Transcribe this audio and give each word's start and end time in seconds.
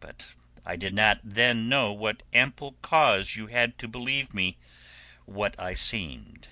But 0.00 0.28
I 0.64 0.76
did 0.76 0.94
not 0.94 1.20
then 1.22 1.68
know 1.68 1.92
what 1.92 2.22
ample 2.32 2.72
cause 2.80 3.36
you 3.36 3.48
had 3.48 3.76
to 3.80 3.86
believe 3.86 4.32
me 4.32 4.56
what 5.26 5.60
I 5.60 5.74
seemed. 5.74 6.48